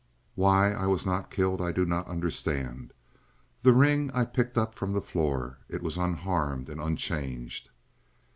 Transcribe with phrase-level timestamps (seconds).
[0.33, 2.91] Why I was not killed I do not understand.
[3.61, 7.69] The ring I picked up from the floor; it was unharmed and unchanged.